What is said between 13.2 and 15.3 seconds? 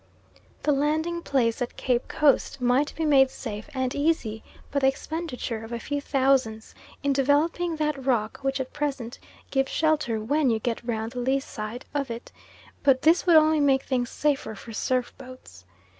would only make things safer for surf